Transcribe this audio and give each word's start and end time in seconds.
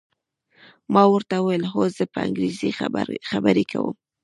ما 0.93 1.03
ورته 1.13 1.35
وویل: 1.39 1.63
هو، 1.71 1.81
زه 1.97 2.03
په 2.13 2.19
انګریزي 2.27 2.69
خبرې 3.31 3.63
کوم. 3.71 3.95